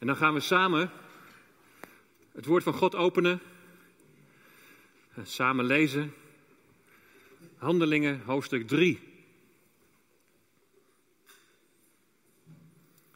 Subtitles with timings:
[0.00, 0.90] En dan gaan we samen
[2.32, 3.40] het woord van God openen.
[5.22, 6.14] Samen lezen.
[7.56, 9.00] Handelingen, hoofdstuk 3.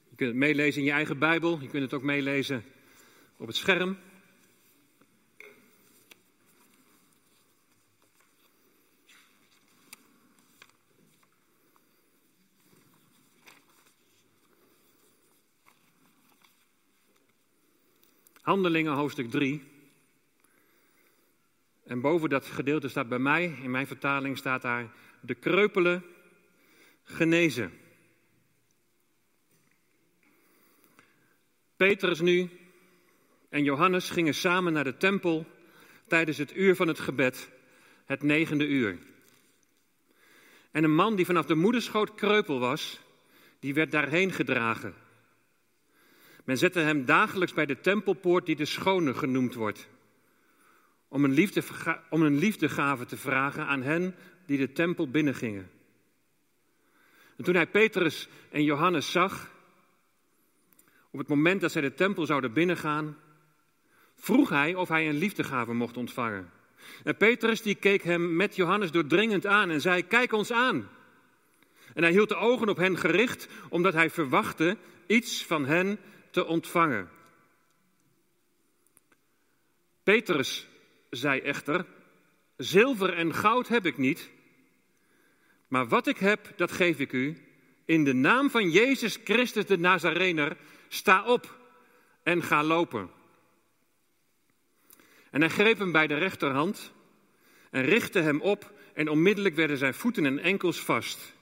[0.08, 1.60] Je kunt het meelezen in je eigen Bijbel.
[1.60, 2.64] Je kunt het ook meelezen
[3.36, 3.98] op het scherm.
[18.44, 19.62] Handelingen hoofdstuk 3.
[21.84, 26.04] En boven dat gedeelte staat bij mij, in mijn vertaling staat daar, de kreupelen
[27.02, 27.72] genezen.
[31.76, 32.50] Petrus nu
[33.48, 35.46] en Johannes gingen samen naar de tempel
[36.06, 37.50] tijdens het uur van het gebed,
[38.04, 38.98] het negende uur.
[40.70, 43.00] En een man die vanaf de moederschoot kreupel was,
[43.58, 45.03] die werd daarheen gedragen.
[46.44, 49.88] Men zette hem dagelijks bij de tempelpoort die de Schone genoemd wordt,
[51.08, 51.62] om een, liefde,
[52.10, 54.14] om een liefdegave te vragen aan hen
[54.46, 55.70] die de tempel binnengingen.
[57.36, 59.50] En toen hij Petrus en Johannes zag,
[61.10, 63.16] op het moment dat zij de tempel zouden binnengaan,
[64.16, 66.50] vroeg hij of hij een liefdegave mocht ontvangen.
[67.04, 70.88] En Petrus die keek hem met Johannes doordringend aan en zei: Kijk ons aan.
[71.94, 75.98] En hij hield de ogen op hen gericht, omdat hij verwachtte iets van hen
[76.34, 77.08] te ontvangen.
[80.02, 80.68] Petrus
[81.10, 81.86] zei echter:
[82.56, 84.30] Zilver en goud heb ik niet,
[85.68, 87.38] maar wat ik heb, dat geef ik u.
[87.84, 90.56] In de naam van Jezus Christus de Nazarener,
[90.88, 91.58] sta op
[92.22, 93.10] en ga lopen.
[95.30, 96.92] En hij greep hem bij de rechterhand
[97.70, 101.34] en richtte hem op en onmiddellijk werden zijn voeten en enkels vast.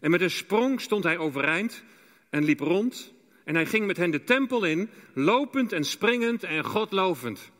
[0.00, 1.82] En met een sprong stond hij overeind
[2.30, 6.64] en liep rond en hij ging met hen de tempel in, lopend en springend en
[6.64, 7.50] God lovend.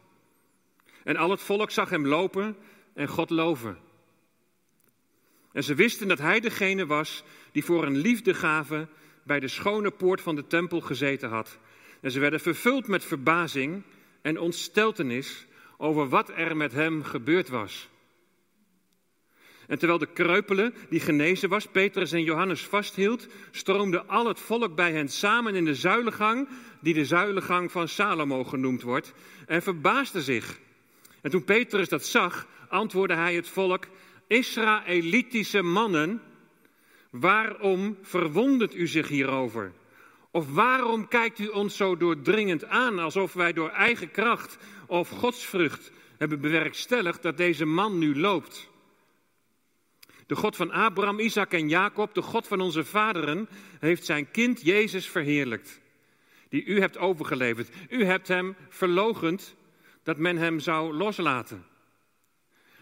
[1.05, 2.57] En al het volk zag hem lopen
[2.95, 3.79] en God loven.
[5.53, 8.89] En ze wisten dat hij degene was die voor een liefdegave
[9.23, 11.59] bij de schone poort van de tempel gezeten had.
[12.01, 13.83] En ze werden vervuld met verbazing
[14.23, 17.89] en ontsteltenis over wat er met hem gebeurd was.
[19.71, 24.75] En terwijl de kreupele, die genezen was, Petrus en Johannes vasthield, stroomde al het volk
[24.75, 26.49] bij hen samen in de zuilengang,
[26.81, 29.13] die de zuilengang van Salomo genoemd wordt,
[29.47, 30.59] en verbaasde zich.
[31.23, 33.87] En toen Petrus dat zag, antwoordde hij het volk,
[34.27, 36.23] Israëlitische mannen,
[37.11, 39.73] waarom verwondert u zich hierover?
[40.31, 45.93] Of waarom kijkt u ons zo doordringend aan, alsof wij door eigen kracht of godsvrucht
[46.19, 48.70] hebben bewerkstelligd dat deze man nu loopt?
[50.31, 53.49] De God van Abraham, Isaac en Jacob, de God van onze vaderen,
[53.79, 55.81] heeft zijn kind Jezus verheerlijkt.
[56.49, 57.69] Die u hebt overgeleverd.
[57.89, 59.55] U hebt hem verlogend
[60.03, 61.67] dat men hem zou loslaten.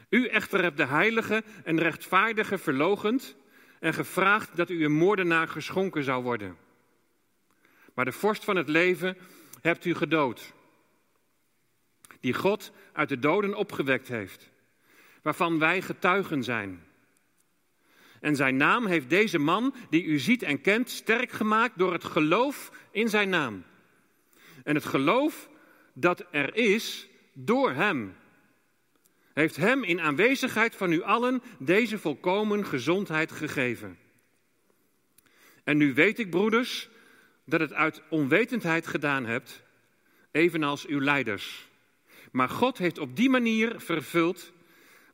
[0.08, 3.36] U echter hebt de heilige en rechtvaardige verlogend
[3.80, 6.56] en gevraagd dat u een moordenaar geschonken zou worden.
[7.94, 9.16] Maar de vorst van het leven
[9.60, 10.52] hebt u gedood.
[12.20, 14.50] Die God uit de doden opgewekt heeft,
[15.22, 16.86] waarvan wij getuigen zijn.
[18.20, 22.04] En zijn naam heeft deze man, die u ziet en kent, sterk gemaakt door het
[22.04, 23.64] geloof in zijn naam.
[24.64, 25.48] En het geloof
[25.92, 28.16] dat er is door hem.
[29.32, 33.98] Heeft hem in aanwezigheid van u allen deze volkomen gezondheid gegeven.
[35.64, 36.88] En nu weet ik, broeders,
[37.44, 39.62] dat het uit onwetendheid gedaan hebt,
[40.30, 41.68] evenals uw leiders.
[42.32, 44.52] Maar God heeft op die manier vervuld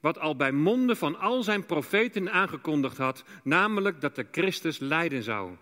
[0.04, 5.22] wat al bij monden van al zijn profeten aangekondigd had, namelijk dat de Christus lijden
[5.22, 5.56] zou.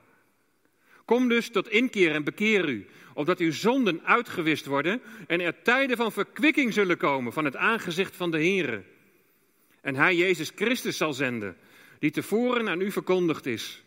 [1.04, 5.96] Kom dus tot inkeer en bekeer u, opdat uw zonden uitgewist worden en er tijden
[5.96, 8.82] van verkwikking zullen komen van het aangezicht van de Heere.
[9.80, 11.56] En hij Jezus Christus zal zenden,
[11.98, 13.82] die tevoren aan u verkondigd is.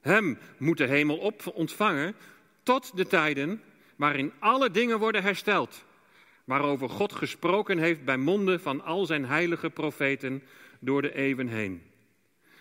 [0.00, 2.14] Hem moet de hemel op ontvangen
[2.62, 3.62] tot de tijden
[3.96, 5.86] waarin alle dingen worden hersteld
[6.48, 10.42] waarover God gesproken heeft bij monden van al zijn heilige profeten
[10.80, 11.82] door de eeuwen heen.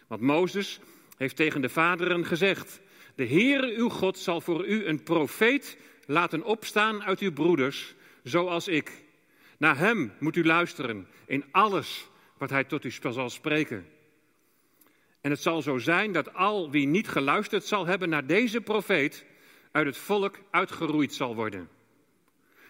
[0.08, 0.80] Want Mozes
[1.18, 2.82] heeft tegen de vaderen gezegd:
[3.16, 8.68] De Heere uw God zal voor u een profeet laten opstaan uit uw broeders, zoals
[8.68, 8.92] ik.
[9.58, 13.88] Naar hem moet u luisteren in alles wat hij tot u zal spreken.
[15.22, 19.26] En het zal zo zijn dat al wie niet geluisterd zal hebben naar deze profeet,
[19.72, 21.77] uit het volk uitgeroeid zal worden.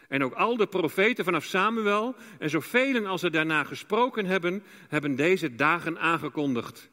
[0.07, 5.15] En ook al de profeten vanaf Samuel en zoveel als er daarna gesproken hebben, hebben
[5.15, 6.89] deze dagen aangekondigd.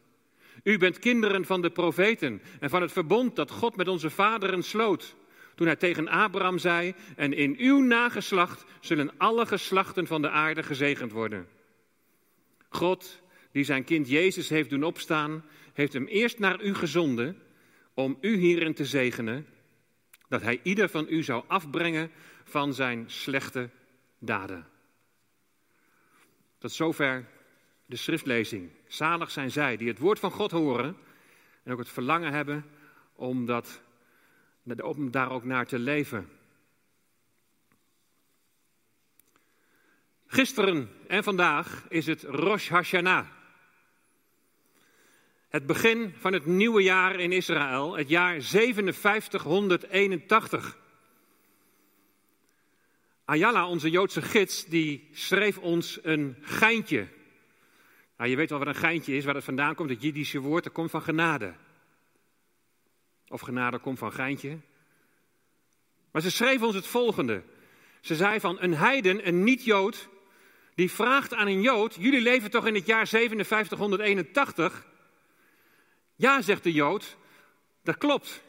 [0.63, 4.63] U bent kinderen van de profeten en van het verbond dat God met onze vaderen
[4.63, 5.17] sloot.
[5.55, 10.63] toen hij tegen Abraham zei: En in uw nageslacht zullen alle geslachten van de aarde
[10.63, 11.47] gezegend worden.
[12.69, 13.21] God,
[13.53, 17.43] die zijn kind Jezus heeft doen opstaan, heeft hem eerst naar u gezonden
[17.95, 19.47] om u hierin te zegenen,
[20.29, 22.11] dat hij ieder van u zou afbrengen
[22.45, 23.71] van zijn slechte
[24.19, 24.67] daden.
[26.59, 27.27] Tot zover
[27.87, 28.71] de schriftlezing.
[28.87, 30.97] Zalig zijn zij die het woord van God horen
[31.63, 32.65] en ook het verlangen hebben
[33.13, 33.83] om, dat,
[35.11, 36.29] daar ook naar te leven.
[40.27, 43.27] Gisteren en vandaag is het Rosh Hashanah.
[45.49, 48.41] Het begin van het nieuwe jaar in Israël, het jaar
[48.93, 50.83] 5781.
[53.25, 57.09] Ayala, onze Joodse gids, die schreef ons een geintje.
[58.17, 59.91] Nou, je weet wel wat een geintje is, waar het vandaan komt.
[59.91, 61.55] Het Jiddische woord, dat komt van genade.
[63.29, 64.59] Of genade komt van geintje.
[66.11, 67.43] Maar ze schreef ons het volgende.
[68.01, 70.09] Ze zei van een heiden, een niet-Jood,
[70.75, 74.87] die vraagt aan een Jood: Jullie leven toch in het jaar 5781?
[76.17, 77.17] Ja, zegt de Jood,
[77.83, 78.43] dat klopt.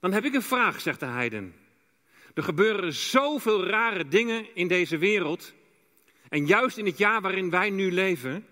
[0.00, 1.59] Dan heb ik een vraag, zegt de heiden.
[2.34, 5.54] Er gebeuren zoveel rare dingen in deze wereld.
[6.28, 8.46] En juist in het jaar waarin wij nu leven.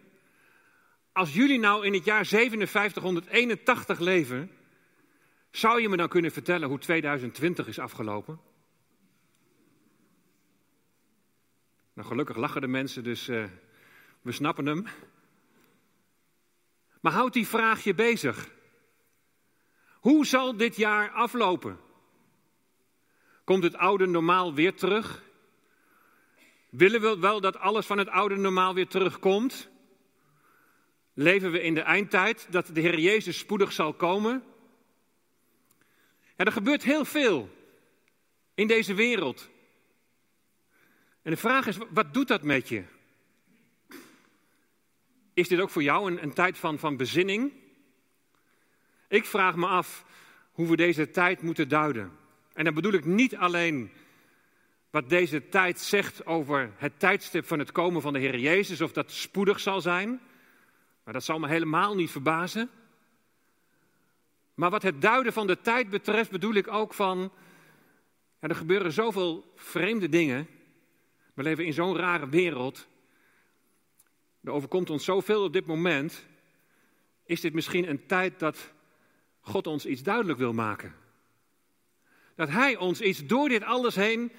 [1.12, 4.50] Als jullie nou in het jaar 5781 leven.
[5.50, 8.40] Zou je me dan kunnen vertellen hoe 2020 is afgelopen?
[11.92, 13.44] Nou, gelukkig lachen de mensen, dus uh,
[14.22, 14.86] we snappen hem.
[17.00, 18.50] Maar houd die vraag je bezig.
[20.00, 21.78] Hoe zal dit jaar aflopen?
[23.48, 25.22] Komt het oude normaal weer terug?
[26.70, 29.68] Willen we wel dat alles van het oude normaal weer terugkomt?
[31.14, 34.44] Leven we in de eindtijd dat de Heer Jezus spoedig zal komen?
[36.36, 37.50] Er gebeurt heel veel
[38.54, 39.50] in deze wereld.
[41.22, 42.84] En de vraag is, wat doet dat met je?
[45.34, 47.52] Is dit ook voor jou een, een tijd van, van bezinning?
[49.08, 50.04] Ik vraag me af
[50.52, 52.26] hoe we deze tijd moeten duiden.
[52.58, 53.90] En dan bedoel ik niet alleen
[54.90, 58.92] wat deze tijd zegt over het tijdstip van het komen van de Heer Jezus, of
[58.92, 60.20] dat spoedig zal zijn.
[61.04, 62.70] Maar dat zal me helemaal niet verbazen.
[64.54, 67.32] Maar wat het duiden van de tijd betreft, bedoel ik ook van.
[68.40, 70.46] Ja, er gebeuren zoveel vreemde dingen.
[71.34, 72.88] We leven in zo'n rare wereld.
[74.40, 76.26] Er overkomt ons zoveel op dit moment.
[77.24, 78.72] Is dit misschien een tijd dat
[79.40, 81.06] God ons iets duidelijk wil maken?
[82.38, 84.32] Dat Hij ons iets door dit alles heen,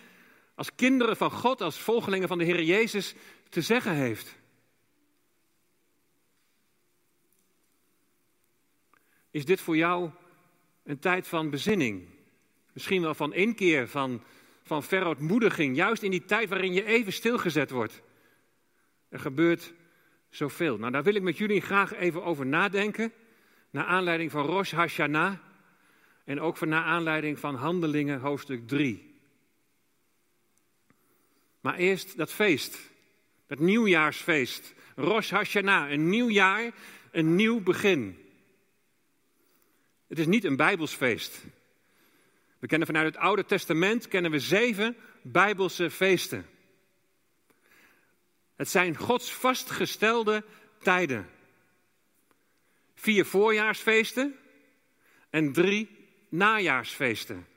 [0.55, 3.13] als kinderen van God, als volgelingen van de Heer Jezus,
[3.49, 4.37] te zeggen heeft.
[9.31, 10.09] Is dit voor jou
[10.83, 12.07] een tijd van bezinning?
[12.73, 14.23] Misschien wel van inkeer, van,
[14.63, 14.83] van
[15.73, 18.01] juist in die tijd waarin je even stilgezet wordt.
[19.09, 19.73] Er gebeurt
[20.29, 20.77] zoveel.
[20.77, 23.13] Nou, daar wil ik met jullie graag even over nadenken.
[23.69, 25.47] Naar aanleiding van Rosh Hashanah.
[26.29, 29.19] En ook naar aanleiding van Handelingen hoofdstuk 3.
[31.59, 32.79] Maar eerst dat feest.
[33.47, 34.73] Dat nieuwjaarsfeest.
[34.95, 35.91] Rosh Hashanah.
[35.91, 36.71] Een nieuw jaar,
[37.11, 38.17] een nieuw begin.
[40.07, 41.45] Het is niet een Bijbelsfeest.
[42.59, 46.45] We kennen vanuit het Oude Testament kennen we zeven Bijbelse feesten.
[48.56, 50.44] Het zijn Gods vastgestelde
[50.80, 51.30] tijden.
[52.95, 54.35] Vier voorjaarsfeesten
[55.30, 55.98] en drie
[56.30, 57.48] najaarsfeesten.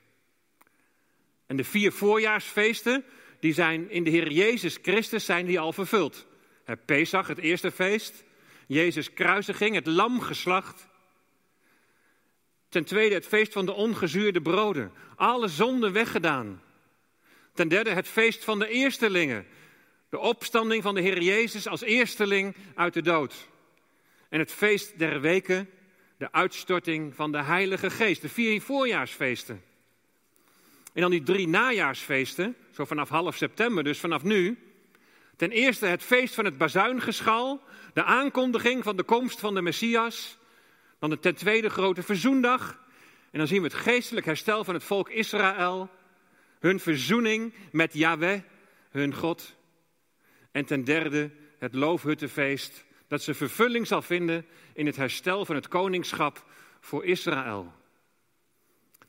[1.45, 3.05] En de vier voorjaarsfeesten,
[3.39, 6.27] die zijn in de Heer Jezus Christus zijn die al vervuld.
[6.63, 8.23] Het Pesach, het eerste feest.
[8.67, 10.87] Jezus kruisiging, het lamgeslacht.
[12.69, 14.91] Ten tweede het feest van de ongezuurde broden.
[15.15, 16.61] Alle zonden weggedaan.
[17.53, 19.45] Ten derde het feest van de eerstelingen.
[20.09, 23.49] De opstanding van de Heer Jezus als eersteling uit de dood.
[24.29, 25.69] En het feest der weken,
[26.23, 28.21] de uitstorting van de Heilige Geest.
[28.21, 29.63] De vier voorjaarsfeesten.
[30.93, 34.57] En dan die drie najaarsfeesten, zo vanaf half september, dus vanaf nu.
[35.35, 37.61] Ten eerste het feest van het bazuingeschal,
[37.93, 40.37] de aankondiging van de komst van de Messias.
[40.99, 42.79] Dan de ten tweede grote verzoendag.
[43.31, 45.89] En dan zien we het geestelijk herstel van het volk Israël.
[46.59, 48.39] Hun verzoening met Yahweh,
[48.89, 49.55] hun God.
[50.51, 55.67] En ten derde het loofhuttenfeest, dat ze vervulling zal vinden in het herstel van het
[55.67, 56.45] koningschap
[56.79, 57.73] voor Israël.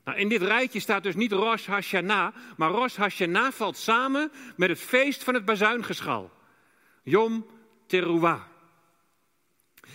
[0.04, 4.68] Nou, in dit rijtje staat dus niet Rosh Hashanah, maar Rosh Hashanah valt samen met
[4.68, 6.30] het feest van het bazuingeschal.
[7.02, 7.46] Yom
[7.86, 8.42] Teruah.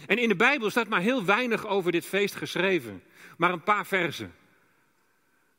[0.08, 3.04] En in de Bijbel staat maar heel weinig over dit feest geschreven,
[3.38, 4.34] maar een paar versen.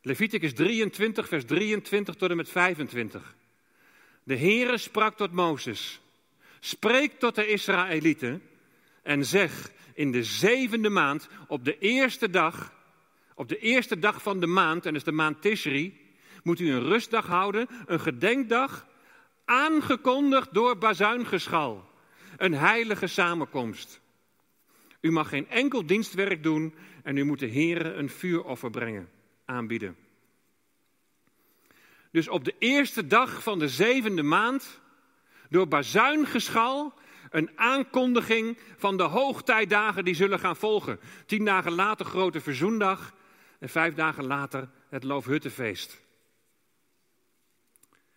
[0.03, 3.35] Leviticus 23, vers 23 tot en met 25.
[4.23, 6.01] De Heere sprak tot Mozes:
[6.61, 8.43] Spreek tot de Israëlieten
[9.03, 12.73] en zeg: In de zevende maand, op de eerste dag,
[13.35, 16.01] op de eerste dag van de maand, en dat is de maand Tishri,
[16.43, 18.87] moet u een rustdag houden, een gedenkdag,
[19.45, 21.89] aangekondigd door bazuingeschal.
[22.37, 24.01] Een heilige samenkomst.
[25.01, 29.09] U mag geen enkel dienstwerk doen en u moet de Heere een vuuroffer brengen,
[29.45, 29.97] aanbieden.
[32.11, 34.81] Dus op de eerste dag van de zevende maand,
[35.51, 36.95] door bazuingeschal,
[37.31, 41.01] een aankondiging van de hoogtijdagen die zullen gaan volgen.
[41.27, 43.15] Tien dagen later grote verzoendag
[43.59, 46.01] en vijf dagen later het Loofhuttenfeest.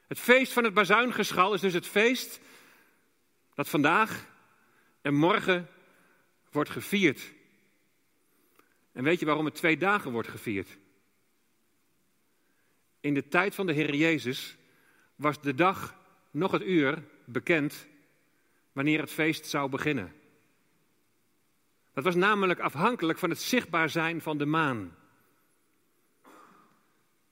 [0.07, 2.39] Het feest van het bazuingeschal is dus het feest
[3.53, 4.25] dat vandaag
[5.01, 5.69] en morgen
[6.51, 7.33] wordt gevierd.
[8.91, 10.77] En weet je waarom het twee dagen wordt gevierd?
[12.99, 14.57] In de tijd van de Heer Jezus
[15.15, 15.95] was de dag,
[16.31, 17.87] nog het uur, bekend
[18.71, 20.13] wanneer het feest zou beginnen.
[21.93, 24.95] Dat was namelijk afhankelijk van het zichtbaar zijn van de maan.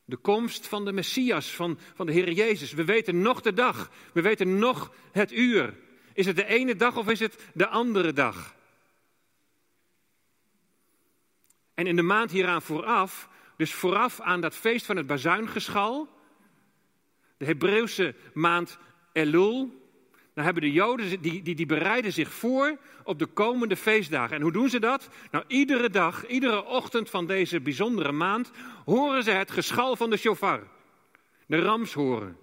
[0.05, 2.73] De komst van de Messias, van, van de Heer Jezus.
[2.73, 5.77] We weten nog de dag, we weten nog het uur.
[6.13, 8.55] Is het de ene dag of is het de andere dag?
[11.73, 16.09] En in de maand hieraan vooraf, dus vooraf aan dat feest van het bazuingeschal,
[17.37, 18.77] de Hebreeuwse maand
[19.13, 19.80] Elul,
[20.43, 24.35] dan hebben de Joden, die, die, die bereiden zich voor op de komende feestdagen.
[24.35, 25.09] En hoe doen ze dat?
[25.31, 28.51] Nou, iedere dag, iedere ochtend van deze bijzondere maand,
[28.85, 30.63] horen ze het geschal van de shofar.
[31.45, 32.37] De ramshoren.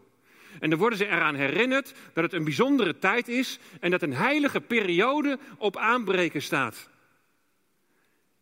[0.60, 4.14] En dan worden ze eraan herinnerd dat het een bijzondere tijd is en dat een
[4.14, 6.90] heilige periode op aanbreken staat.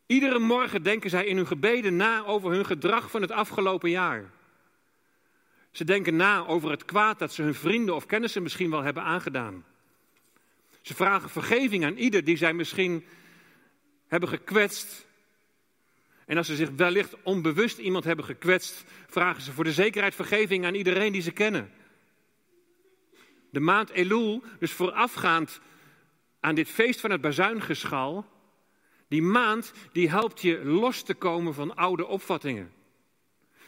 [0.07, 4.31] Iedere morgen denken zij in hun gebeden na over hun gedrag van het afgelopen jaar.
[5.77, 9.03] Ze denken na over het kwaad dat ze hun vrienden of kennissen misschien wel hebben
[9.03, 9.65] aangedaan.
[10.83, 13.05] Ze vragen vergeving aan ieder die zij misschien
[14.07, 15.07] hebben gekwetst.
[16.27, 20.65] En als ze zich wellicht onbewust iemand hebben gekwetst, vragen ze voor de zekerheid vergeving
[20.65, 21.71] aan iedereen die ze kennen.
[23.51, 25.61] De maand Elul, dus voorafgaand
[26.41, 28.27] aan dit feest van het bazuingeschal,
[29.09, 32.76] die maand die helpt je los te komen van oude opvattingen.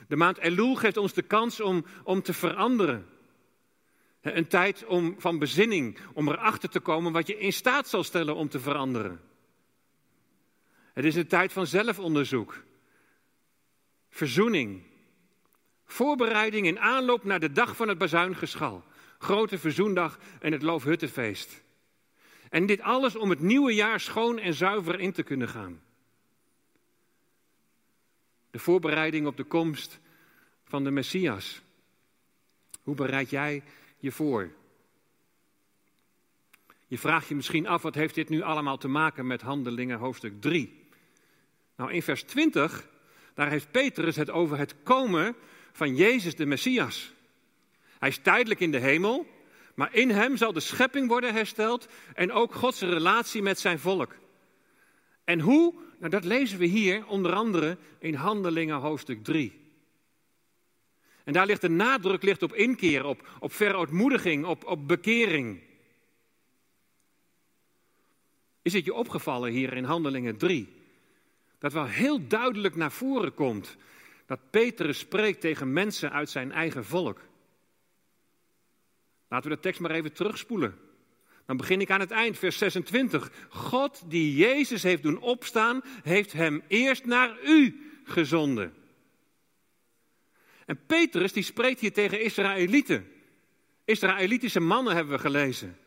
[0.09, 3.07] De maand Elul geeft ons de kans om, om te veranderen.
[4.21, 8.35] Een tijd om, van bezinning, om erachter te komen wat je in staat zal stellen
[8.35, 9.21] om te veranderen.
[10.93, 12.62] Het is een tijd van zelfonderzoek,
[14.09, 14.83] verzoening,
[15.85, 18.85] voorbereiding in aanloop naar de dag van het bazuingeschal,
[19.19, 21.62] grote verzoendag en het Loofhuttenfeest.
[22.49, 25.83] En dit alles om het nieuwe jaar schoon en zuiver in te kunnen gaan.
[28.50, 29.99] De voorbereiding op de komst
[30.64, 31.62] van de Messias.
[32.83, 33.62] Hoe bereid jij
[33.99, 34.50] je voor?
[36.87, 40.40] Je vraagt je misschien af, wat heeft dit nu allemaal te maken met Handelingen hoofdstuk
[40.40, 40.87] 3?
[41.76, 42.88] Nou, in vers 20,
[43.35, 45.37] daar heeft Petrus het over het komen
[45.73, 47.12] van Jezus de Messias.
[47.99, 49.26] Hij is tijdelijk in de hemel,
[49.75, 54.17] maar in hem zal de schepping worden hersteld en ook Gods relatie met zijn volk.
[55.25, 55.75] En hoe?
[55.99, 59.67] Nou, dat lezen we hier onder andere in Handelingen hoofdstuk 3.
[61.25, 65.61] En daar ligt de nadruk ligt op inkeer, op, op verootmoediging, op, op bekering.
[68.62, 70.76] Is het je opgevallen hier in Handelingen 3?
[71.59, 73.76] Dat wel heel duidelijk naar voren komt
[74.26, 77.21] dat Petrus spreekt tegen mensen uit zijn eigen volk.
[79.28, 80.88] Laten we de tekst maar even terugspoelen.
[81.49, 83.31] Dan begin ik aan het eind, vers 26.
[83.49, 88.75] God die Jezus heeft doen opstaan, heeft hem eerst naar u gezonden.
[90.67, 93.12] En Petrus die spreekt hier tegen Israëlieten.
[93.85, 95.78] Israëlitische mannen hebben we gelezen.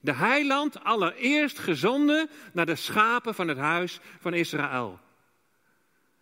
[0.00, 5.00] De heiland allereerst gezonden naar de schapen van het huis van Israël.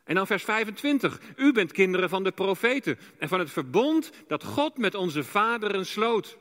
[0.05, 1.21] En dan vers 25.
[1.37, 5.87] U bent kinderen van de profeten en van het verbond dat God met onze vaderen
[5.87, 6.39] sloot.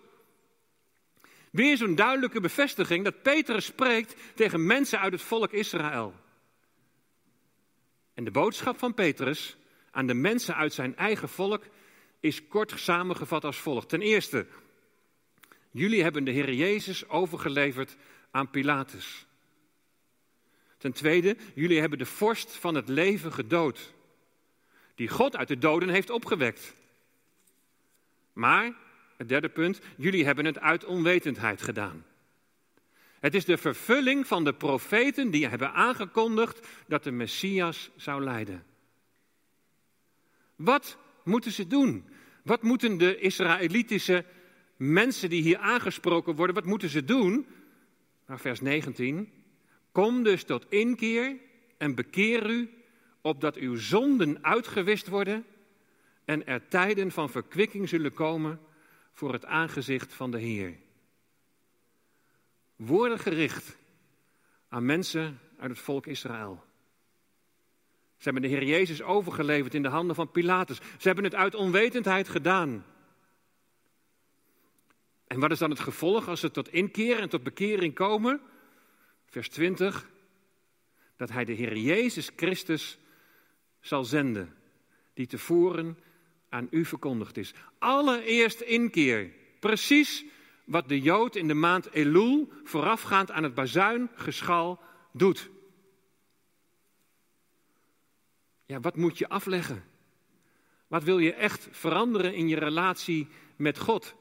[1.54, 6.14] Weer zo'n duidelijke bevestiging dat Petrus spreekt tegen mensen uit het volk Israël.
[8.14, 9.58] En de boodschap van Petrus
[9.92, 11.64] aan de mensen uit zijn eigen volk
[12.20, 13.90] is kort samengevat als volgt.
[13.90, 14.48] Ten eerste,
[15.72, 17.96] jullie hebben de Heer Jezus overgeleverd
[18.32, 19.26] aan Pilatus.
[20.78, 23.94] Ten tweede, jullie hebben de vorst van het leven gedood,
[24.96, 26.74] die God uit de doden heeft opgewekt.
[28.34, 28.83] Maar
[29.18, 32.06] het derde punt, jullie hebben het uit onwetendheid gedaan.
[33.20, 38.64] Het is de vervulling van de profeten die hebben aangekondigd dat de Messias zou lijden.
[40.56, 42.06] Wat moeten ze doen?
[42.44, 44.26] Wat moeten de Israëlitische
[44.78, 47.46] mensen die hier aangesproken worden, wat moeten ze doen?
[48.28, 49.32] Nou, vers 19.
[49.92, 51.36] Kom dus tot inkeer
[51.78, 52.70] en bekeer u,
[53.22, 55.46] opdat uw zonden uitgewist worden
[56.26, 58.60] en er tijden van verkwikking zullen komen
[59.14, 60.76] voor het aangezicht van de Heer.
[62.76, 63.78] Woorden gericht
[64.68, 66.64] aan mensen uit het volk Israël.
[68.18, 70.78] Ze hebben de Heer Jezus overgeleverd in de handen van Pilatus.
[70.78, 72.86] Ze hebben het uit onwetendheid gedaan.
[75.28, 78.42] En wat is dan het gevolg als ze tot inkeer en tot bekering komen?
[79.26, 80.10] Vers 20.
[81.16, 82.98] Dat hij de Heer Jezus Christus
[83.80, 84.54] zal zenden,
[85.14, 85.98] die tevoren
[86.54, 87.54] aan u verkondigd is.
[87.80, 89.32] Allereerst inkeer.
[89.60, 90.26] Precies
[90.66, 94.80] wat de Jood in de maand Elul voorafgaand aan het bazuingeschal
[95.12, 95.50] doet.
[98.66, 99.84] Ja, wat moet je afleggen?
[100.88, 104.16] Wat wil je echt veranderen in je relatie met God?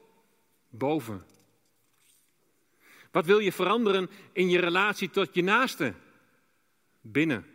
[0.69, 1.23] Boven.
[3.11, 5.93] Wat wil je veranderen in je relatie tot je naaste?
[7.01, 7.52] Binnen.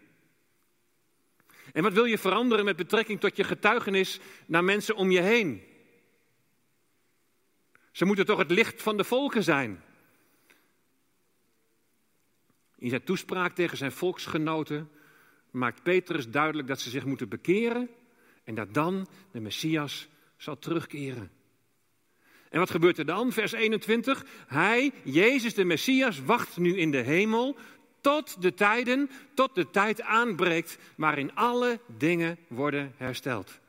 [1.79, 5.63] En wat wil je veranderen met betrekking tot je getuigenis naar mensen om je heen?
[7.93, 9.83] Ze moeten toch het licht van de volken zijn.
[12.77, 14.91] In zijn toespraak tegen zijn volksgenoten
[15.51, 17.89] maakt Petrus duidelijk dat ze zich moeten bekeren
[18.45, 21.31] en dat dan de Messias zal terugkeren.
[22.51, 23.33] En wat gebeurt er dan?
[23.33, 24.25] Vers 21.
[24.47, 27.57] Hij, Jezus de Messias, wacht nu in de hemel
[28.00, 33.61] tot de tijden, tot de tijd aanbreekt waarin alle dingen worden hersteld.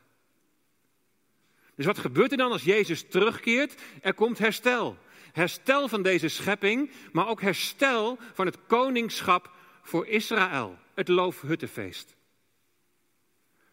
[1.74, 3.82] Dus wat gebeurt er dan als Jezus terugkeert?
[4.02, 4.98] Er komt herstel.
[5.32, 9.50] Herstel van deze schepping, maar ook herstel van het koningschap
[9.82, 12.16] voor Israël, het loofhuttenfeest.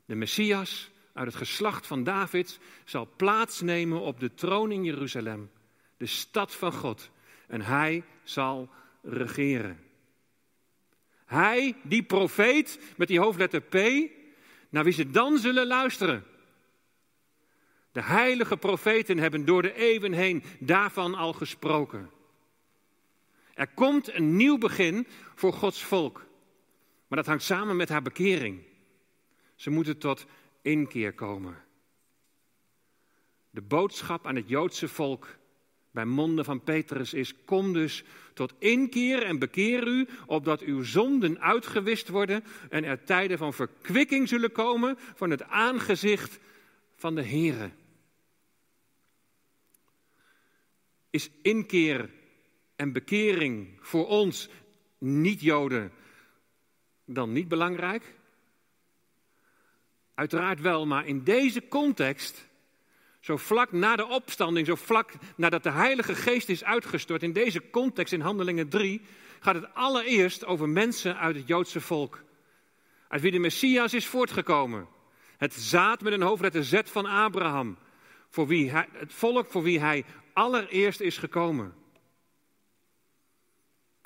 [0.06, 5.52] De Messias uit het geslacht van David zal plaatsnemen op de troon in Jeruzalem,
[5.98, 7.10] de stad van God,
[7.48, 8.70] en hij zal
[9.02, 9.87] regeren.
[11.28, 13.76] Hij, die profeet met die hoofdletter P,
[14.70, 16.26] naar wie ze dan zullen luisteren.
[17.92, 22.12] De heilige profeten hebben door de eeuwen heen daarvan al gesproken.
[23.54, 26.26] Er komt een nieuw begin voor Gods volk.
[27.08, 28.64] Maar dat hangt samen met haar bekering.
[29.56, 30.26] Ze moeten tot
[30.62, 31.64] inkeer komen.
[33.50, 35.28] De boodschap aan het Joodse volk
[35.98, 41.40] bij monden van Petrus is: Kom dus tot inkeer en bekeer u, opdat uw zonden
[41.42, 46.40] uitgewist worden en er tijden van verkwikking zullen komen van het aangezicht
[46.96, 47.72] van de Here.
[51.10, 52.10] Is inkeer
[52.76, 54.50] en bekering voor ons
[54.98, 55.92] niet-Joden
[57.06, 58.16] dan niet belangrijk?
[60.14, 62.47] Uiteraard wel, maar in deze context,
[63.28, 67.70] zo vlak na de opstanding, zo vlak nadat de Heilige Geest is uitgestort, in deze
[67.70, 69.02] context in Handelingen 3,
[69.40, 72.24] gaat het allereerst over mensen uit het Joodse volk.
[73.08, 74.88] Uit wie de Messias is voortgekomen.
[75.38, 77.78] Het zaad met een hoofdletter Z van Abraham.
[78.30, 81.74] Voor wie hij, het volk voor wie hij allereerst is gekomen.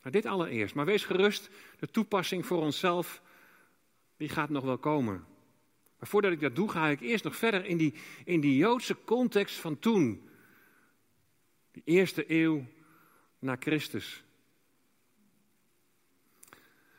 [0.02, 3.22] Nou, dit allereerst, maar wees gerust, de toepassing voor onszelf,
[4.18, 5.26] die gaat nog wel komen.
[6.02, 7.94] Maar voordat ik dat doe, ga ik eerst nog verder in die,
[8.26, 10.30] in die Joodse context van toen.
[11.72, 12.66] De eerste eeuw
[13.40, 14.24] na Christus.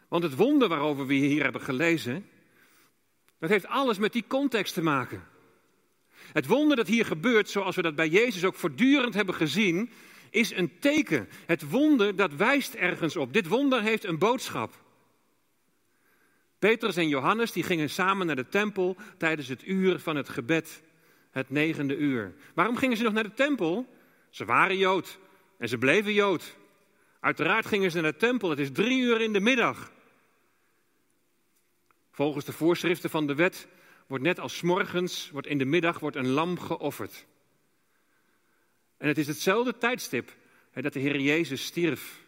[0.09, 2.27] Want het wonder waarover we hier hebben gelezen,
[3.39, 5.23] dat heeft alles met die context te maken.
[6.33, 9.91] Het wonder dat hier gebeurt, zoals we dat bij Jezus ook voortdurend hebben gezien,
[10.31, 11.29] is een teken.
[11.47, 13.33] Het wonder dat wijst ergens op.
[13.33, 14.83] Dit wonder heeft een boodschap.
[16.63, 20.83] Petrus en Johannes die gingen samen naar de tempel tijdens het uur van het gebed,
[21.31, 22.35] het negende uur.
[22.55, 23.87] Waarom gingen ze nog naar de tempel?
[24.31, 25.19] Ze waren Jood
[25.59, 26.57] en ze bleven Jood.
[27.21, 29.93] Uiteraard gingen ze naar de tempel, het is drie uur in de middag.
[32.11, 33.69] Volgens de voorschriften van de wet
[34.07, 37.27] wordt net als morgens, wordt in de middag wordt een lam geofferd.
[38.97, 40.37] En het is hetzelfde tijdstip
[40.71, 42.21] hè, dat de Heer Jezus stierf.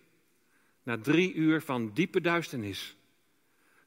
[0.82, 2.96] Na drie uur van diepe duisternis.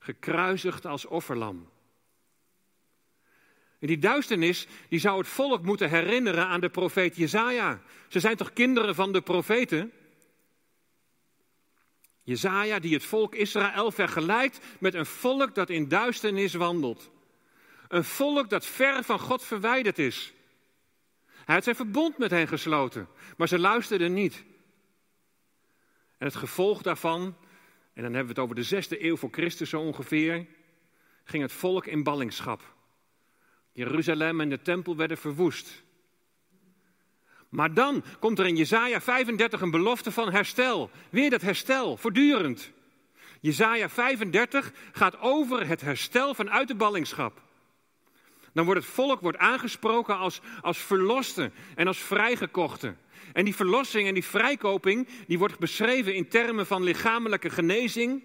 [0.08, 1.70] Gekruisigd als offerlam.
[3.80, 7.82] En die duisternis die zou het volk moeten herinneren aan de profeet Jezaja.
[8.08, 9.92] Ze zijn toch kinderen van de profeten?
[12.24, 17.12] Jezaja die het volk Israël vergelijkt met een volk dat in duisternis wandelt.
[17.88, 20.34] Een volk dat ver van God verwijderd is.
[21.46, 24.44] Hij had zijn verbond met hen gesloten, maar ze luisterden niet.
[26.18, 27.36] En het gevolg daarvan,
[27.98, 30.46] en dan hebben we het over de zesde eeuw voor Christus zo ongeveer,
[31.24, 32.76] ging het volk in ballingschap.
[33.72, 35.84] Jeruzalem en de tempel werden verwoest.
[37.50, 40.90] Maar dan komt er in Jesaja 35 een belofte van herstel.
[41.10, 42.72] Weer dat herstel, voortdurend.
[43.42, 47.42] Jesaja 35 gaat over het herstel vanuit de ballingschap.
[48.58, 52.98] Dan wordt het volk wordt aangesproken als, als verlosten en als vrijgekochten.
[53.34, 58.24] En die verlossing en die vrijkoping, die wordt beschreven in termen van lichamelijke genezing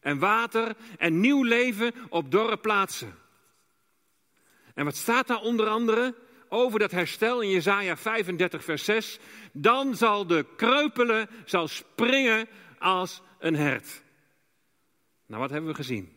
[0.00, 3.14] en water en nieuw leven op dorre plaatsen.
[4.74, 6.14] En wat staat daar onder andere
[6.48, 9.18] over dat herstel in Jesaja 35 vers 6?
[9.52, 12.48] Dan zal de kreupele zal springen
[12.78, 14.02] als een hert.
[15.26, 16.16] Nou, wat hebben we gezien?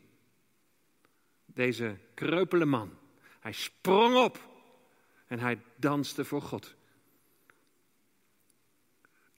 [1.46, 3.06] Deze kreupele man.
[3.40, 4.40] Hij sprong op
[5.28, 6.76] en hij danste voor God.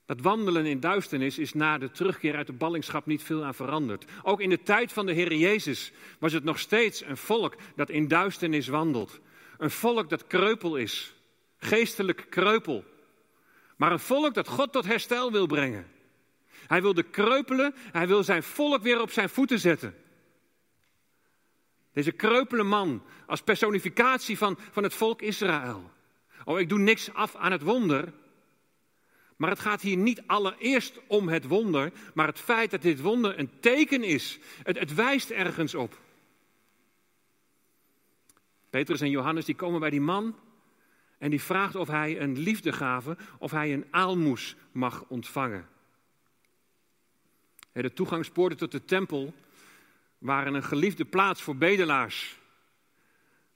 [0.06, 4.06] Dat wandelen in duisternis is na de terugkeer uit de ballingschap niet veel aan veranderd.
[4.24, 7.90] Ook in de tijd van de Heer Jezus was het nog steeds een volk dat
[7.90, 9.20] in duisternis wandelt.
[9.58, 11.14] Een volk dat kreupel is,
[11.58, 12.84] geestelijk kreupel.
[13.76, 15.88] Maar een volk dat God tot herstel wil brengen.
[16.68, 19.96] Hij wil de kreupelen, hij wil zijn volk weer op zijn voeten zetten.
[22.00, 25.92] Deze kreupele man als personificatie van, van het volk Israël.
[26.46, 28.14] Oh, ik doe niks af aan het wonder.
[29.36, 33.40] Maar het gaat hier niet allereerst om het wonder, maar het feit dat dit wonder
[33.40, 34.40] een teken is.
[34.64, 36.00] Het, het wijst ergens op.
[38.70, 40.36] Petrus en Johannes die komen bij die man
[41.18, 45.68] en die vraagt of hij een liefdegave, of hij een aalmoes mag ontvangen.
[47.72, 49.34] De toegangspoorten tot de tempel
[50.20, 52.40] waren een geliefde plaats voor bedelaars.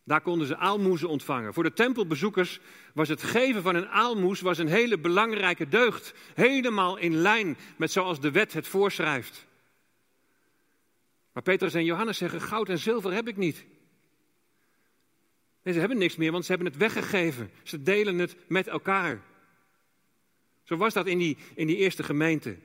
[0.03, 1.53] Daar konden ze aalmoezen ontvangen.
[1.53, 2.59] Voor de tempelbezoekers
[2.93, 6.13] was het geven van een aalmoes was een hele belangrijke deugd.
[6.33, 9.45] Helemaal in lijn met zoals de wet het voorschrijft.
[11.31, 13.65] Maar Petrus en Johannes zeggen: Goud en zilver heb ik niet.
[15.63, 17.51] Nee, ze hebben niks meer, want ze hebben het weggegeven.
[17.63, 19.21] Ze delen het met elkaar.
[20.63, 22.57] Zo was dat in die, in die eerste gemeente.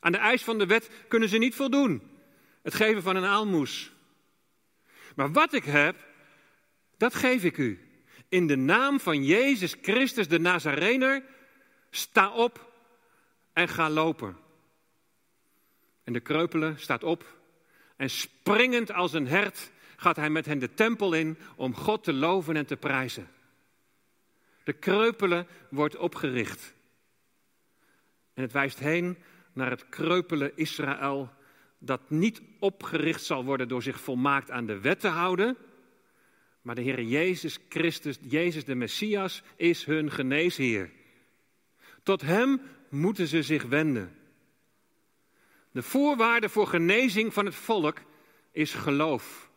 [0.00, 2.02] Aan de eis van de wet kunnen ze niet voldoen.
[2.62, 3.92] Het geven van een aalmoes.
[5.16, 5.96] Maar wat ik heb,
[6.96, 7.88] dat geef ik u.
[8.28, 11.22] In de naam van Jezus Christus de Nazarener,
[11.90, 12.72] sta op
[13.52, 14.36] en ga lopen.
[16.04, 17.36] En de kreupele staat op
[17.96, 22.12] en springend als een hert gaat hij met hen de tempel in om God te
[22.12, 23.28] loven en te prijzen.
[24.64, 26.74] De kreupele wordt opgericht.
[28.34, 29.18] En het wijst heen
[29.52, 31.30] naar het kreupele Israël
[31.78, 35.56] dat niet opgericht zal worden door zich volmaakt aan de wet te houden,
[36.62, 40.90] maar de Heer Jezus Christus, Jezus de Messias, is hun geneesheer.
[42.02, 44.16] Tot Hem moeten ze zich wenden.
[45.70, 47.98] De voorwaarde voor genezing van het volk
[48.52, 49.50] is geloof.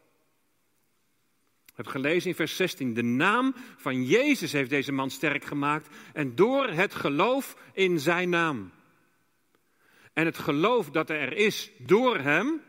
[1.65, 2.93] We hebben gelezen in vers 16.
[2.93, 8.29] De naam van Jezus heeft deze man sterk gemaakt en door het geloof in zijn
[8.29, 8.71] naam.
[10.13, 12.62] En het geloof dat er is door hem,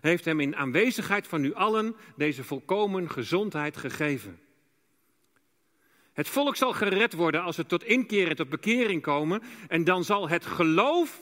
[0.00, 4.40] heeft hem in aanwezigheid van u allen deze volkomen gezondheid gegeven.
[6.12, 9.42] Het volk zal gered worden als ze tot inkeer en tot bekering komen.
[9.68, 11.20] En dan zal het geloof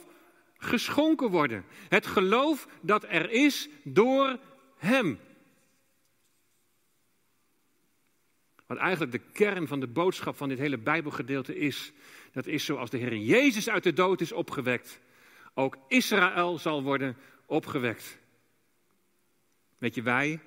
[0.57, 1.65] geschonken worden.
[1.89, 4.39] Het geloof dat er is door
[4.77, 5.19] Hem.
[8.67, 11.91] Wat eigenlijk de kern van de boodschap van dit hele Bijbelgedeelte is.
[12.31, 14.99] Dat is zoals de Heer Jezus uit de dood is opgewekt.
[15.53, 18.19] Ook Israël zal worden opgewekt.
[19.77, 20.39] Weet je, wij,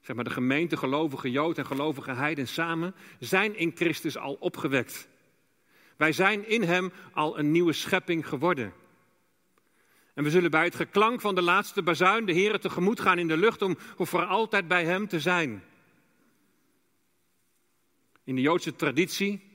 [0.00, 5.08] zeg maar de gemeente, gelovige Jood en gelovige Heiden samen, zijn in Christus al opgewekt.
[5.96, 8.72] Wij zijn in Hem al een nieuwe schepping geworden.
[10.14, 13.28] En we zullen bij het geklank van de laatste bazuin de Heer tegemoet gaan in
[13.28, 15.64] de lucht om voor altijd bij Hem te zijn.
[18.24, 19.45] In de Joodse traditie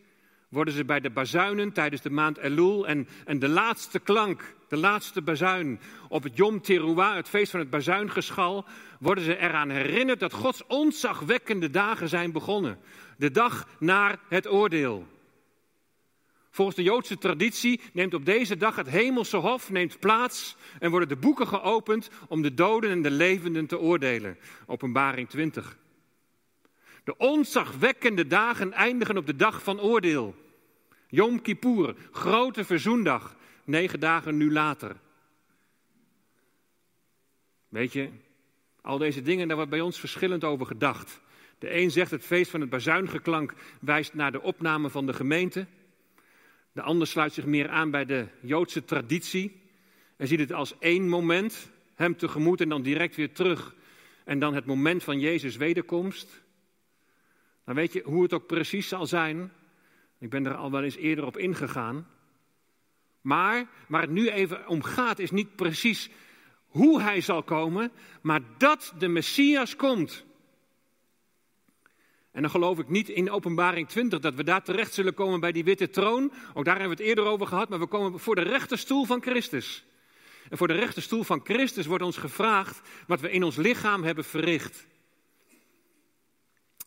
[0.52, 4.78] worden ze bij de bazuinen tijdens de maand Elul en, en de laatste klank, de
[4.78, 8.66] laatste bazuin op het Yom Teruah, het feest van het bazuingeschal,
[9.00, 12.78] worden ze eraan herinnerd dat Gods ontzagwekkende dagen zijn begonnen.
[13.18, 15.08] De dag naar het oordeel.
[16.50, 21.10] Volgens de Joodse traditie neemt op deze dag het hemelse hof neemt plaats en worden
[21.10, 24.38] de boeken geopend om de doden en de levenden te oordelen.
[24.66, 25.78] Openbaring 20.
[27.12, 30.36] De ontzagwekkende dagen eindigen op de dag van oordeel.
[31.08, 34.96] Yom Kippur, grote verzoendag, negen dagen nu later.
[37.68, 38.10] Weet je,
[38.82, 41.20] al deze dingen, daar wordt bij ons verschillend over gedacht.
[41.60, 45.66] De een zegt het feest van het bazuingeklank wijst naar de opname van de gemeente.
[46.72, 49.62] De ander sluit zich meer aan bij de Joodse traditie
[50.18, 53.76] en ziet het als één moment, hem tegemoet en dan direct weer terug.
[54.26, 56.42] En dan het moment van Jezus' wederkomst.
[57.66, 59.52] Dan weet je hoe het ook precies zal zijn.
[60.20, 62.08] Ik ben er al wel eens eerder op ingegaan.
[63.22, 66.10] Maar waar het nu even om gaat, is niet precies
[66.66, 70.26] hoe hij zal komen, maar dat de Messias komt.
[72.32, 75.52] En dan geloof ik niet in openbaring 20 dat we daar terecht zullen komen bij
[75.52, 76.32] die witte troon.
[76.54, 79.22] Ook daar hebben we het eerder over gehad, maar we komen voor de rechterstoel van
[79.22, 79.86] Christus.
[80.50, 84.24] En voor de rechterstoel van Christus wordt ons gevraagd wat we in ons lichaam hebben
[84.24, 84.88] verricht.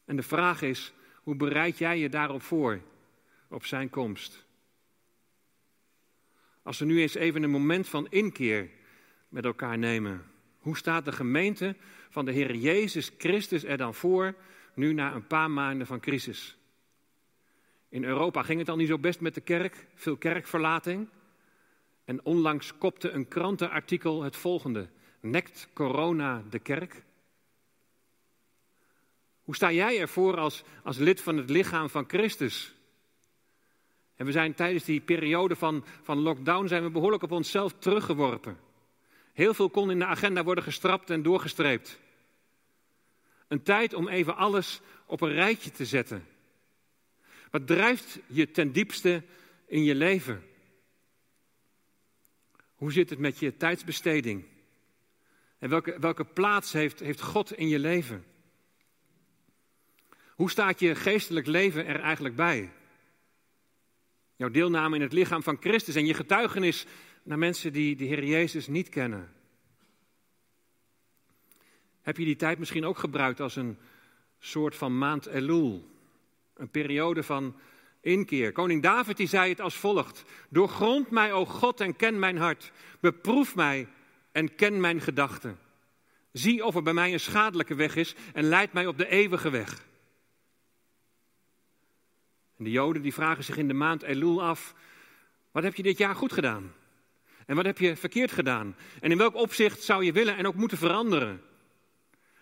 [0.05, 2.81] En de vraag is, hoe bereid jij je daarop voor,
[3.49, 4.47] op zijn komst?
[6.62, 8.71] Als we nu eens even een moment van inkeer
[9.29, 10.25] met elkaar nemen.
[10.59, 11.77] Hoe staat de gemeente
[12.09, 14.35] van de Heer Jezus Christus er dan voor,
[14.75, 16.57] nu na een paar maanden van crisis?
[17.88, 21.09] In Europa ging het al niet zo best met de kerk, veel kerkverlating.
[22.05, 24.88] En onlangs kopte een krantenartikel het volgende:
[25.21, 27.03] Nekt corona de kerk?
[29.45, 32.75] Hoe sta jij ervoor als, als lid van het lichaam van Christus?
[34.17, 38.59] En we zijn tijdens die periode van, van lockdown zijn we behoorlijk op onszelf teruggeworpen.
[39.33, 41.99] Heel veel kon in de agenda worden gestrapt en doorgestreept.
[43.49, 46.27] Een tijd om even alles op een rijtje te zetten.
[47.51, 49.23] Wat drijft je ten diepste
[49.67, 50.43] in je leven?
[52.75, 54.45] Hoe zit het met je tijdsbesteding?
[55.59, 58.25] En welke, welke plaats heeft, heeft God in je leven?
[60.35, 62.73] Hoe staat je geestelijk leven er eigenlijk bij?
[64.37, 66.87] Jouw deelname in het lichaam van Christus en je getuigenis
[67.23, 69.33] naar mensen die de Heer Jezus niet kennen.
[72.03, 73.79] Heb je die tijd misschien ook gebruikt als een
[74.38, 75.90] soort van maand Elul?
[76.55, 77.57] Een periode van
[78.01, 78.53] inkeer.
[78.53, 82.73] Koning David die zei het als volgt: Doorgrond mij, o God, en ken mijn hart.
[83.01, 83.88] Beproef mij
[84.33, 85.59] en ken mijn gedachten.
[86.33, 89.51] Zie of er bij mij een schadelijke weg is en leid mij op de eeuwige
[89.51, 89.85] weg.
[92.57, 94.75] En de Joden die vragen zich in de maand Elul af:
[95.51, 96.73] Wat heb je dit jaar goed gedaan?
[97.47, 98.77] En wat heb je verkeerd gedaan?
[99.01, 101.43] En in welk opzicht zou je willen en ook moeten veranderen?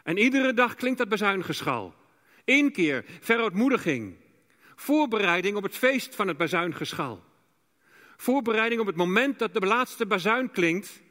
[0.02, 1.94] En iedere dag klinkt dat bazuingeschal.
[2.44, 4.16] Inkeer, verootmoediging.
[4.74, 7.22] Voorbereiding op het feest van het bazuingeschal.
[8.16, 11.02] Voorbereiding op het moment dat de laatste bazuin klinkt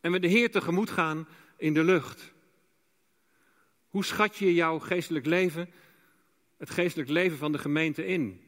[0.00, 2.32] en we de Heer tegemoet gaan in de lucht.
[3.88, 5.68] Hoe schat je jouw geestelijk leven,
[6.58, 8.40] het geestelijk leven van de gemeente in?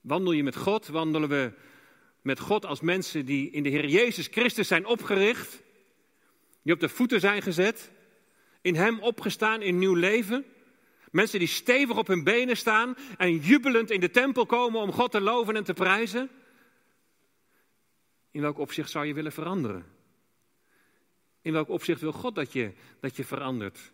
[0.00, 0.86] Wandel je met God?
[0.86, 1.52] Wandelen we
[2.22, 5.62] met God als mensen die in de Heer Jezus Christus zijn opgericht?
[6.62, 7.90] Die op de voeten zijn gezet,
[8.60, 10.44] in Hem opgestaan in nieuw leven.
[11.10, 15.10] Mensen die stevig op hun benen staan en jubelend in de tempel komen om God
[15.10, 16.30] te loven en te prijzen.
[18.30, 19.86] In welk opzicht zou je willen veranderen?
[21.42, 23.92] In welk opzicht wil God dat je, dat je verandert?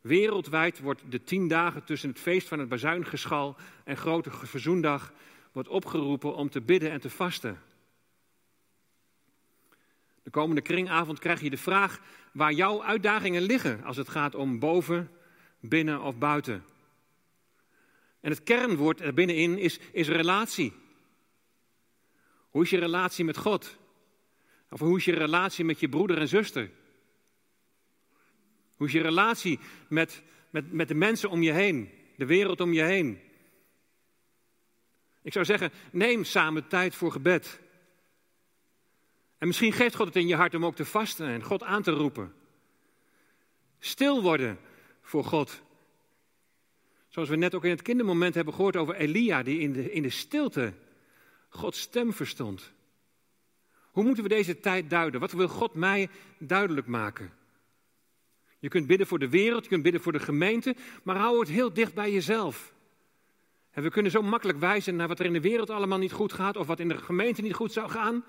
[0.00, 5.12] Wereldwijd wordt de tien dagen tussen het feest van het bazuingeschal en grote verzoendag
[5.52, 7.60] wordt opgeroepen om te bidden en te vasten.
[10.22, 12.00] De komende kringavond krijg je de vraag
[12.32, 15.10] waar jouw uitdagingen liggen als het gaat om boven,
[15.60, 16.64] binnen of buiten.
[18.20, 20.72] En het kernwoord er binnenin is, is relatie.
[22.50, 23.76] Hoe is je relatie met God?
[24.70, 26.70] Of hoe is je relatie met je broeder en zuster?
[28.80, 32.72] Hoe is je relatie met, met, met de mensen om je heen, de wereld om
[32.72, 33.20] je heen?
[35.22, 37.60] Ik zou zeggen, neem samen tijd voor gebed.
[39.38, 41.82] En misschien geeft God het in je hart om ook te vasten en God aan
[41.82, 42.34] te roepen.
[43.78, 44.58] Stil worden
[45.02, 45.62] voor God.
[47.08, 50.02] Zoals we net ook in het kindermoment hebben gehoord over Elia, die in de, in
[50.02, 50.72] de stilte
[51.48, 52.72] Gods stem verstond.
[53.80, 55.20] Hoe moeten we deze tijd duiden?
[55.20, 57.38] Wat wil God mij duidelijk maken?
[58.60, 61.48] Je kunt bidden voor de wereld, je kunt bidden voor de gemeente, maar hou het
[61.48, 62.72] heel dicht bij jezelf.
[63.70, 66.32] En we kunnen zo makkelijk wijzen naar wat er in de wereld allemaal niet goed
[66.32, 68.24] gaat of wat in de gemeente niet goed zou gaan.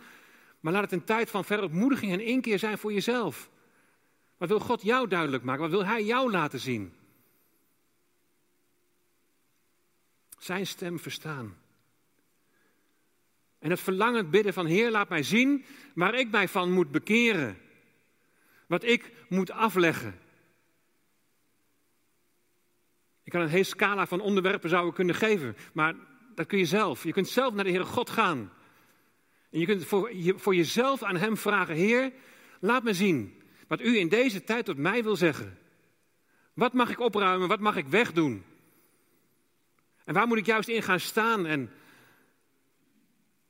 [0.59, 3.49] Maar laat het een tijd van verontmoediging en inkeer zijn voor jezelf.
[4.37, 5.61] Wat wil God jou duidelijk maken?
[5.61, 6.93] Wat wil Hij jou laten zien?
[10.37, 11.57] Zijn stem verstaan.
[13.59, 17.57] En het verlangend bidden van Heer, laat mij zien waar ik mij van moet bekeren.
[18.71, 20.19] Wat ik moet afleggen.
[23.23, 25.95] Ik kan een hele scala van onderwerpen zouden kunnen geven, maar
[26.35, 27.03] dat kun je zelf.
[27.03, 28.51] Je kunt zelf naar de Heere God gaan.
[29.49, 32.13] En je kunt voor, je, voor jezelf aan Hem vragen: Heer,
[32.59, 35.57] laat me zien wat U in deze tijd tot mij wil zeggen.
[36.53, 37.47] Wat mag ik opruimen?
[37.47, 38.43] Wat mag ik wegdoen?
[40.05, 41.45] En waar moet ik juist in gaan staan?
[41.45, 41.71] En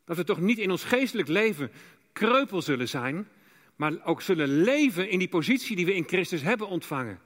[0.06, 1.72] dat we toch niet in ons geestelijk leven
[2.14, 3.28] kreupel zullen zijn,
[3.76, 7.20] maar ook zullen leven in die positie die we in Christus hebben ontvangen.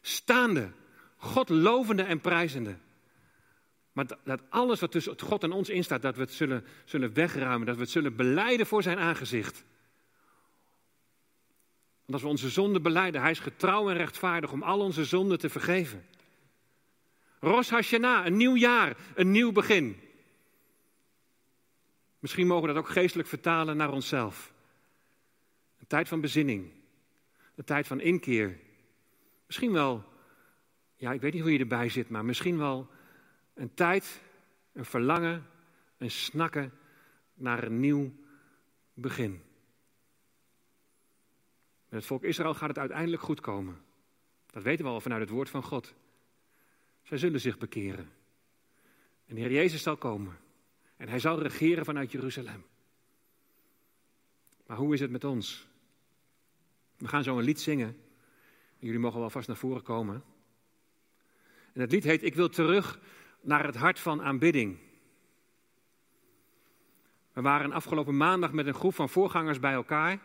[0.00, 0.70] Staande,
[1.16, 2.76] God lovende en prijzende.
[3.92, 7.66] Maar dat alles wat tussen God en ons instaat, dat we het zullen, zullen wegruimen,
[7.66, 9.64] dat we het zullen beleiden voor zijn aangezicht.
[12.00, 15.38] Want als we onze zonden beleiden, hij is getrouw en rechtvaardig om al onze zonden
[15.38, 16.06] te vergeven.
[17.40, 20.00] Rosh Hashanah, een nieuw jaar, een nieuw begin.
[22.18, 24.52] Misschien mogen we dat ook geestelijk vertalen naar onszelf.
[25.90, 26.70] Tijd van bezinning,
[27.54, 28.58] een tijd van inkeer.
[29.46, 30.04] Misschien wel,
[30.96, 32.88] ja, ik weet niet hoe je erbij zit, maar misschien wel
[33.54, 34.20] een tijd,
[34.72, 35.46] een verlangen,
[35.98, 36.72] een snakken
[37.34, 38.12] naar een nieuw
[38.94, 39.30] begin.
[41.88, 43.82] Met het volk Israël gaat het uiteindelijk goed komen.
[44.46, 45.94] Dat weten we al vanuit het woord van God.
[47.02, 48.10] Zij zullen zich bekeren.
[49.26, 50.38] En de Heer Jezus zal komen.
[50.96, 52.64] En hij zal regeren vanuit Jeruzalem.
[54.66, 55.68] Maar hoe is het met ons?
[57.00, 57.96] We gaan zo een lied zingen.
[58.78, 60.22] Jullie mogen wel vast naar voren komen.
[61.72, 63.00] En het lied heet Ik wil terug
[63.40, 64.78] naar het hart van aanbidding.
[67.32, 70.18] We waren afgelopen maandag met een groep van voorgangers bij elkaar.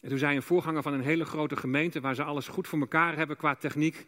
[0.00, 2.80] En toen zei een voorganger van een hele grote gemeente, waar ze alles goed voor
[2.80, 4.06] elkaar hebben qua techniek,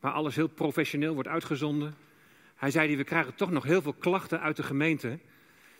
[0.00, 1.94] waar alles heel professioneel wordt uitgezonden.
[2.54, 5.18] Hij zei, we krijgen toch nog heel veel klachten uit de gemeente,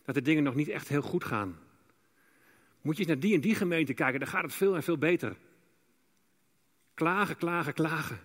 [0.05, 1.59] dat de dingen nog niet echt heel goed gaan.
[2.83, 4.99] Moet je eens naar die en die gemeente kijken, dan gaat het veel en veel
[4.99, 5.37] beter.
[6.95, 8.21] Klagen, klagen, klagen.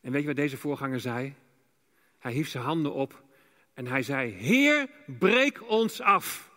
[0.00, 1.34] En weet je wat deze voorganger zei?
[2.18, 3.22] Hij hief zijn handen op
[3.74, 6.52] en hij zei: Heer, breek ons af.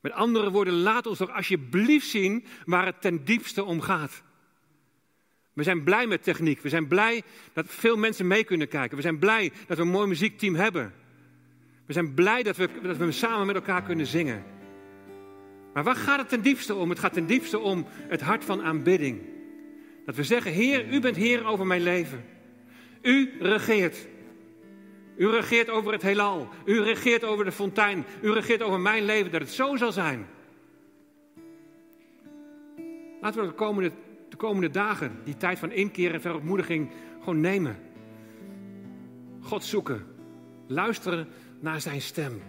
[0.00, 4.22] Met andere woorden, laat ons toch alsjeblieft zien waar het ten diepste om gaat.
[5.52, 6.60] We zijn blij met techniek.
[6.60, 7.22] We zijn blij
[7.52, 8.96] dat veel mensen mee kunnen kijken.
[8.96, 10.94] We zijn blij dat we een mooi muziekteam hebben.
[11.86, 14.44] We zijn blij dat we, dat we samen met elkaar kunnen zingen.
[15.72, 16.90] Maar waar gaat het ten diepste om?
[16.90, 19.22] Het gaat ten diepste om het hart van aanbidding.
[20.04, 22.24] Dat we zeggen, Heer, u bent Heer over mijn leven.
[23.02, 24.06] U regeert.
[25.16, 26.48] U regeert over het heelal.
[26.64, 28.04] U regeert over de fontein.
[28.22, 30.26] U regeert over mijn leven, dat het zo zal zijn.
[33.20, 33.92] Laten we de komende,
[34.28, 37.78] de komende dagen, die tijd van inkeer en verontmoediging, gewoon nemen.
[39.40, 40.15] God zoeken.
[40.66, 41.28] Luisteren
[41.60, 42.32] naar zijn stem.
[42.32, 42.40] Heer,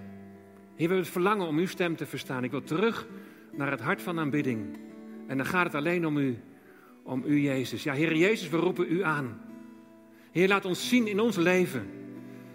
[0.76, 2.44] we hebben het verlangen om uw stem te verstaan.
[2.44, 3.08] Ik wil terug
[3.52, 4.78] naar het hart van aanbidding.
[5.28, 6.38] En dan gaat het alleen om u
[7.08, 7.84] om u, Jezus.
[7.84, 9.42] Ja, Heer Jezus, we roepen u aan.
[10.32, 11.90] Heer, laat ons zien in ons leven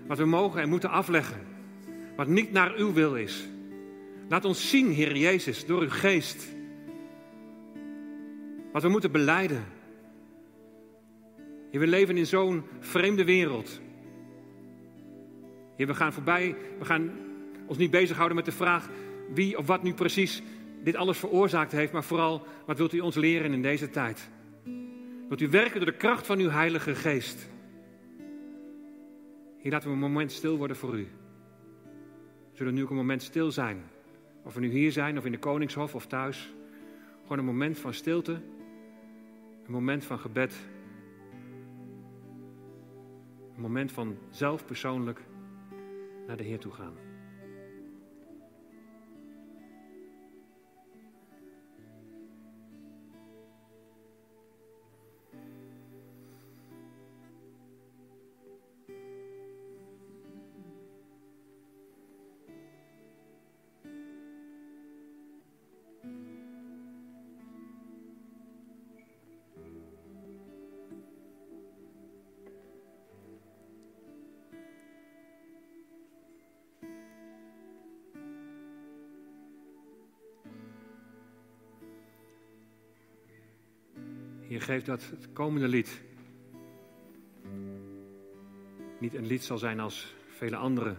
[0.07, 1.41] wat we mogen en moeten afleggen.
[2.17, 3.49] Wat niet naar uw wil is.
[4.29, 6.47] Laat ons zien, Heer Jezus, door uw geest.
[8.73, 9.65] Wat we moeten beleiden.
[11.71, 13.81] Heer, we leven in zo'n vreemde wereld.
[15.77, 17.11] Heer, we gaan voorbij, we gaan
[17.67, 18.89] ons niet bezighouden met de vraag
[19.35, 20.43] wie of wat nu precies
[20.83, 24.31] dit alles veroorzaakt heeft, maar vooral wat wilt u ons leren in deze tijd?
[25.29, 27.49] Wilt u werken door de kracht van uw Heilige Geest?
[29.59, 31.09] Hier laten we een moment stil worden voor u.
[32.51, 33.83] We zullen nu ook een moment stil zijn.
[34.45, 36.53] Of we nu hier zijn, of in de Koningshof, of thuis.
[37.23, 38.33] Gewoon een moment van stilte.
[39.67, 40.55] Een moment van gebed.
[43.55, 45.21] Een moment van zelf persoonlijk
[46.27, 47.12] naar de Heer toe gaan.
[84.53, 86.03] Je geeft dat het komende lied
[88.99, 90.97] niet een lied zal zijn als vele andere,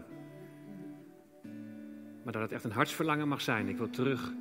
[2.24, 3.68] maar dat het echt een hartsverlangen mag zijn.
[3.68, 4.34] Ik wil terug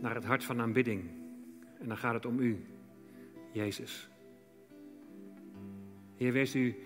[0.00, 1.10] naar het hart van aanbidding.
[1.78, 2.64] En dan gaat het om u,
[3.52, 4.08] Jezus.
[6.16, 6.76] Heer, wees u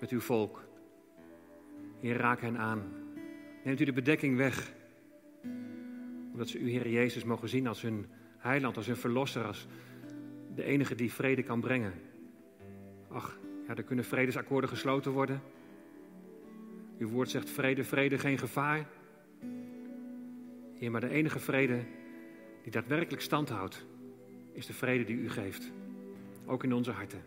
[0.00, 0.64] met uw volk.
[2.00, 2.82] Heer, raak hen aan.
[3.64, 4.72] Neemt u de bedekking weg.
[6.32, 8.06] Omdat ze u, Heer Jezus, mogen zien als hun
[8.38, 9.66] heiland, als hun verlosser, als
[10.58, 11.92] de enige die vrede kan brengen.
[13.08, 15.42] Ach, ja, er kunnen vredesakkoorden gesloten worden.
[16.98, 18.86] Uw woord zegt vrede, vrede, geen gevaar.
[20.74, 21.84] Heer, maar de enige vrede
[22.62, 23.86] die daadwerkelijk stand houdt,
[24.52, 25.72] is de vrede die u geeft.
[26.46, 27.22] Ook in onze harten.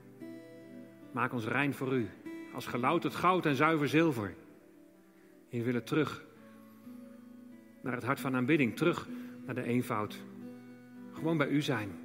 [1.11, 2.09] Maak ons rein voor u,
[2.53, 4.36] als gelouterd goud en zuiver zilver.
[5.49, 6.25] We willen terug
[7.82, 9.07] naar het hart van aanbidding, terug
[9.45, 10.19] naar de eenvoud.
[11.11, 12.00] Gewoon bij u zijn.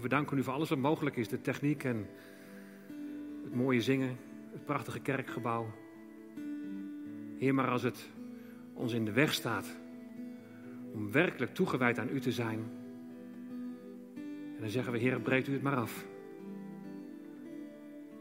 [0.00, 1.28] We danken u voor alles wat mogelijk is.
[1.28, 2.06] De techniek en
[3.44, 4.16] het mooie zingen,
[4.52, 5.66] het prachtige kerkgebouw.
[7.38, 8.10] Heer, maar als het
[8.74, 9.76] ons in de weg staat
[10.92, 12.58] om werkelijk toegewijd aan u te zijn.
[14.56, 16.06] En dan zeggen we, Heer, breekt u het maar af.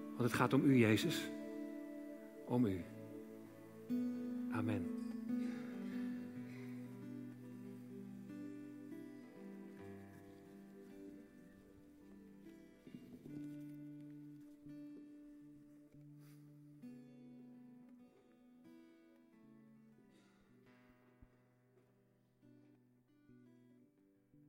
[0.09, 1.32] Want het gaat om u, Jezus.
[2.45, 2.82] Om u.
[4.51, 4.99] Amen.